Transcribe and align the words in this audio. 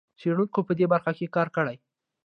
څېړونکو 0.19 0.59
په 0.67 0.73
دې 0.79 0.85
برخه 0.93 1.11
کې 1.17 1.33
کار 1.35 1.47
کړی. 1.55 1.75